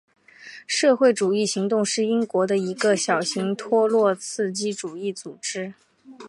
[0.65, 5.75] 社会主义行动是英国的一个小型托洛茨基主义组织。